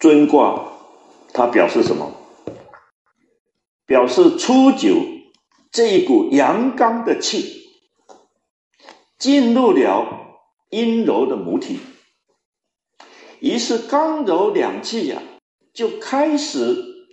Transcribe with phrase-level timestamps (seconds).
[0.00, 0.72] 尊卦，
[1.34, 2.10] 它表示什么？
[3.84, 4.96] 表示初九
[5.70, 7.66] 这一股阳刚的气
[9.18, 10.38] 进入了
[10.70, 11.78] 阴柔的母体，
[13.40, 15.22] 于是刚柔两气呀
[15.74, 17.06] 就开始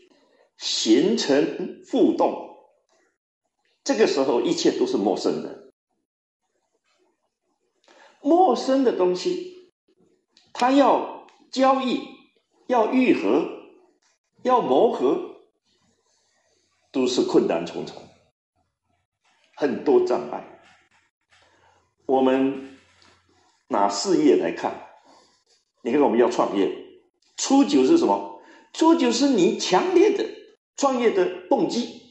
[0.57, 2.55] 形成互动。
[3.83, 5.73] 这个时候，一切都是陌生的，
[8.21, 9.71] 陌生的东西，
[10.53, 12.15] 它要交易。
[12.67, 13.49] 要愈合，
[14.43, 15.37] 要磨合，
[16.91, 17.95] 都是困难重重，
[19.55, 20.59] 很多障碍。
[22.05, 22.77] 我们
[23.69, 24.87] 拿事业来看，
[25.81, 26.71] 你看我们要创业，
[27.37, 28.41] 初九是什么？
[28.73, 30.25] 初九是你强烈的
[30.75, 32.01] 创业的动机。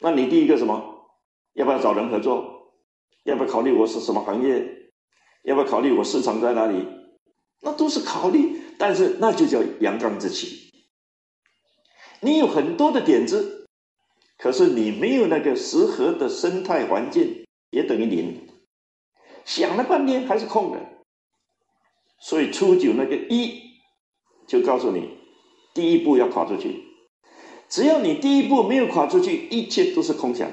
[0.00, 1.06] 那你第一个什么？
[1.52, 2.72] 要不要找人合作？
[3.24, 4.90] 要不要考虑我是什么行业？
[5.44, 6.86] 要不要考虑我市场在哪里？
[7.60, 8.63] 那都是考虑。
[8.78, 10.72] 但是那就叫阳刚之气。
[12.20, 13.68] 你有很多的点子，
[14.38, 18.48] 可是你没有那个适合的生态环境，也等于零。
[19.44, 20.80] 想了半天还是空的。
[22.18, 23.60] 所以初九那个一，
[24.46, 25.18] 就告诉你，
[25.74, 26.82] 第一步要跨出去。
[27.68, 30.50] 只要你第一步没有跨出去，一切都是空想。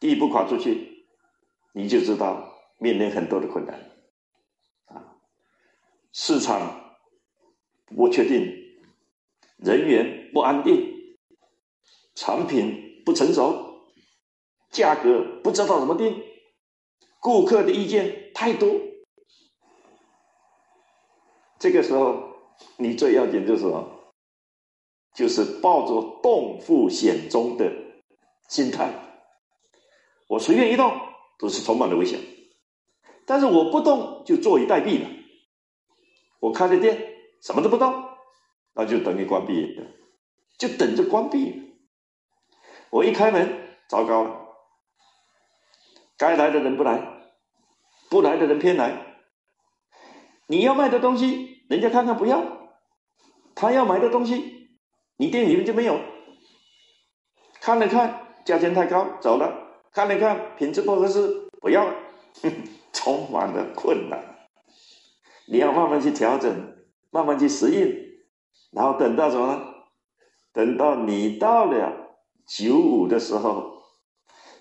[0.00, 1.06] 第一步跨出去，
[1.74, 3.78] 你就知道面临很多的困难。
[4.86, 5.14] 啊，
[6.12, 6.89] 市场。
[7.96, 8.52] 不确定，
[9.56, 11.16] 人员不安定，
[12.14, 13.82] 产品不成熟，
[14.70, 16.22] 价格不知道怎么定，
[17.20, 18.70] 顾客的意见太多。
[21.58, 22.36] 这个时候，
[22.78, 24.14] 你最要紧就是什么？
[25.14, 27.70] 就是抱着动复险中的
[28.48, 28.94] 心态。
[30.28, 30.96] 我随便一动
[31.38, 32.20] 都是充满了危险，
[33.26, 35.10] 但是我不动就坐以待毙了。
[36.38, 37.08] 我开的店。
[37.40, 38.04] 什么都不动，
[38.74, 39.80] 那就等于关闭，
[40.58, 41.78] 就等着关闭。
[42.90, 44.48] 我一开门，糟糕了，
[46.18, 47.02] 该来的人不来，
[48.10, 49.16] 不来的人偏来。
[50.46, 52.40] 你要卖的东西，人家看看不要；
[53.54, 54.70] 他要买的东西，
[55.16, 56.00] 你店里面就没有。
[57.60, 61.94] 看了看，价钱太高，走了；看了看，品质不合适，不要了。
[62.92, 64.48] 充满了困难，
[65.46, 66.79] 你要慢慢去调整。
[67.10, 67.94] 慢慢去适应，
[68.70, 69.66] 然后等到什么呢？
[70.52, 72.16] 等到你到了
[72.46, 73.82] 九五的时候，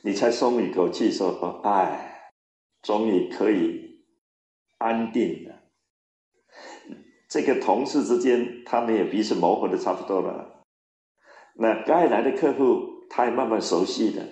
[0.02, 2.32] 你才松一口气，说：“哦，哎，
[2.82, 4.04] 终于可以
[4.78, 5.56] 安定了。”
[7.30, 10.66] 这个同事之间，他们也彼此磨合的差不多了。
[11.56, 14.26] 那该来的客户，他也慢慢熟悉了。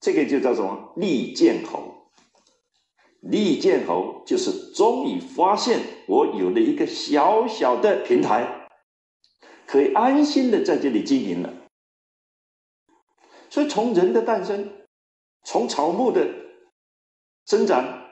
[0.00, 0.92] 这个就叫什么？
[0.96, 1.93] 利剑侯。
[3.26, 8.68] 利剑侯就是终于发现我有了一个小小的平台，
[9.66, 11.50] 可以安心的在这里经营了。
[13.48, 14.86] 所以从人的诞生，
[15.42, 16.28] 从草木的
[17.46, 18.10] 生长，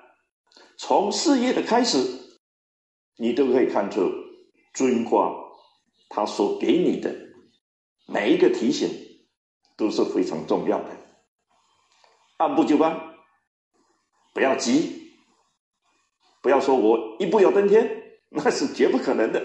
[0.78, 1.98] 从事业的开始，
[3.18, 4.10] 你都可以看出
[4.72, 5.30] 尊卦
[6.08, 7.14] 他所给你的
[8.06, 8.88] 每一个提醒
[9.76, 10.88] 都是非常重要的。
[12.38, 12.98] 按部就班，
[14.32, 15.01] 不要急。
[16.42, 19.42] 不要说我一步要登天， 那是绝不可能的。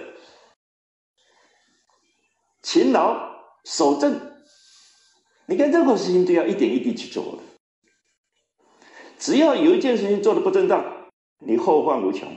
[2.61, 3.15] 勤劳
[3.63, 4.19] 守正，
[5.45, 7.43] 你看任何事情都要一点一滴去做的。
[9.17, 11.09] 只要有一件事情做的不正当，
[11.39, 12.35] 你后患无穷。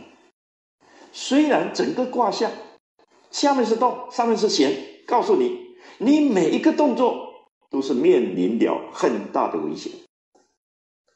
[1.12, 2.52] 虽然整个卦象
[3.30, 5.58] 下面是动，上面是闲，告诉你，
[5.98, 7.28] 你每一个动作
[7.70, 9.92] 都是面临了很大的危险。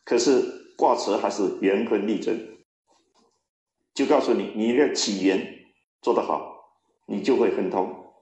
[0.04, 2.36] 可是卦辞还是圆坤立正。
[3.94, 5.66] 就告诉你，你一个起源
[6.02, 6.72] 做得好，
[7.06, 8.12] 你就会很通。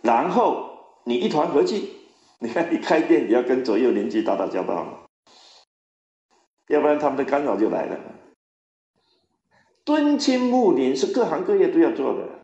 [0.00, 0.70] 然后
[1.04, 1.94] 你一团和气，
[2.38, 5.08] 你看你开店，你要跟左右邻居打打交道，
[6.68, 7.98] 要不然他们的干扰就来了。
[9.84, 12.40] 敦亲睦邻是各行各业都要做的。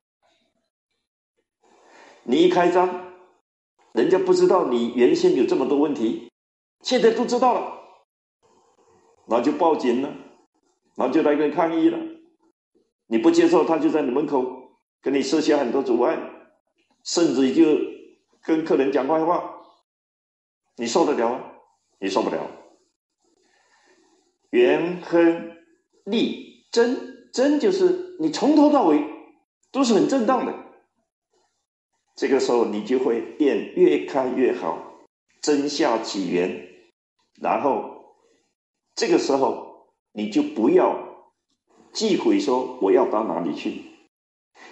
[2.25, 3.12] 你一开张，
[3.93, 6.31] 人家不知道你原先有这么多问题，
[6.82, 7.82] 现在都知道了，
[9.26, 10.10] 那就报警了。
[10.96, 11.99] 然后就来跟抗议了，
[13.08, 16.17] 你不接受，他就在你门口跟你设下很多阻碍，
[17.02, 17.64] 甚至就
[18.41, 19.56] 跟客人讲坏话，
[20.76, 21.52] 你受得了吗？
[21.99, 22.49] 你受不了。
[24.50, 25.56] 元亨
[26.05, 29.05] 利贞，贞就是你从头到尾
[29.73, 30.55] 都是很正当的，
[32.14, 35.02] 这个时候你就会变越开越好，
[35.41, 36.69] 真下起源，
[37.41, 38.14] 然后
[38.94, 39.74] 这个时候。
[40.16, 40.96] 你就不要
[41.93, 43.82] 忌讳说我要到哪里去，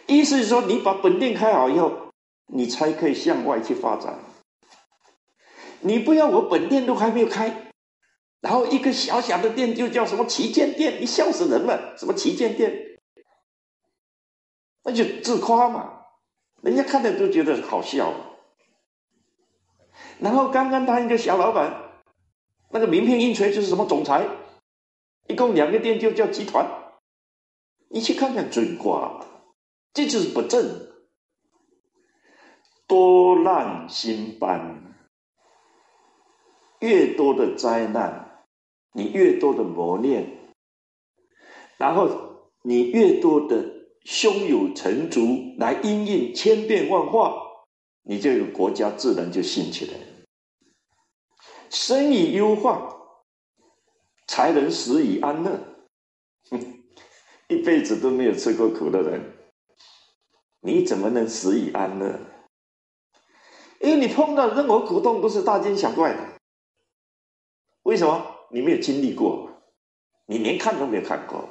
[0.06, 2.12] 意思是说，你把本店开好以后，
[2.46, 4.20] 你才可以向外去发展。
[5.80, 7.72] 你不要我本店都还没有开，
[8.40, 11.96] 然后一个小小的店就叫什么旗舰店，你笑死人了！
[11.98, 13.00] 什么旗舰店？
[14.84, 16.04] 那就自夸嘛，
[16.62, 18.12] 人家看着都觉得好笑。
[20.20, 21.90] 然后刚刚当一个小老板，
[22.70, 24.24] 那个名片印出来就是什么总裁，
[25.28, 26.66] 一共两个店就叫集团，
[27.88, 29.24] 你去看看准卦，
[29.94, 30.88] 这就是不正，
[32.86, 34.94] 多难兴班，
[36.80, 38.44] 越多的灾难，
[38.92, 40.54] 你越多的磨练，
[41.78, 43.64] 然后你越多的
[44.04, 47.40] 胸有成竹来应应千变万化，
[48.02, 49.94] 你这个国家自然就兴起来。
[51.70, 52.91] 生以忧患，
[54.32, 55.60] 才能死以安乐。
[56.48, 56.58] 哼
[57.48, 59.30] 一辈子都没有吃过苦的人，
[60.62, 62.18] 你怎么能死以安乐？
[63.80, 66.40] 因为你碰到任何苦痛都是大惊小怪的。
[67.82, 68.26] 为什么？
[68.50, 69.50] 你没有经历过，
[70.24, 71.46] 你连看都没有看过。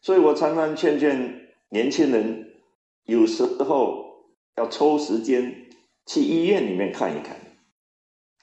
[0.00, 2.54] 所以我常常劝劝年轻人，
[3.02, 5.68] 有时候要抽时间
[6.06, 7.36] 去医院里面看一看。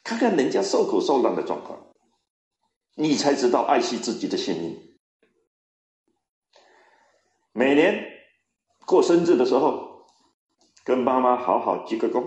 [0.04, 1.91] 看看人家受苦受难的状况，
[2.96, 4.78] 你才知道爱惜自己的性命。
[7.54, 8.06] 每年
[8.86, 10.06] 过生日的时候，
[10.84, 12.24] 跟妈妈好好鞠个躬，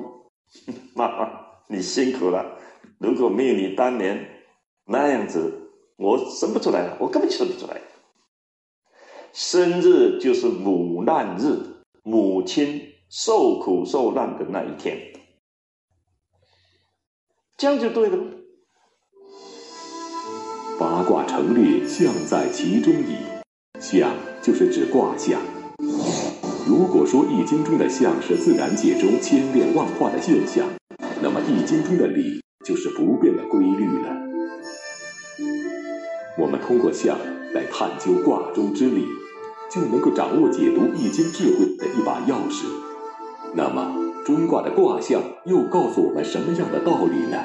[0.94, 2.58] 妈妈你辛苦了。
[2.99, 4.44] 如果没有你当年
[4.84, 7.81] 那样子，我生不出来了，我根本就生不出来。
[9.32, 15.12] 生日就是母难日，母亲受苦受难的那一天。
[17.56, 18.44] 这样就对了。
[20.79, 23.17] 八卦成列，象在其中矣。
[23.79, 24.11] 象
[24.43, 25.41] 就是指卦象。
[26.67, 30.67] 如果说《易经》中的象是自然界中千变万化的现象，
[31.23, 34.09] 那么《易经》中的理就是不变的规律了。
[36.38, 37.17] 我们通过象
[37.53, 39.06] 来探究卦中之理，
[39.71, 42.65] 就能够掌握解读《易经》智慧的一把钥匙。
[43.55, 43.94] 那么，
[44.25, 47.44] 中卦的卦象又告诉我们什么样的道理呢？